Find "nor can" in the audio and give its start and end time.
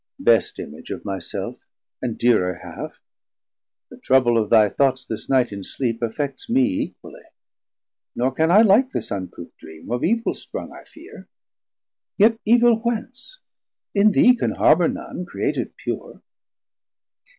8.15-8.49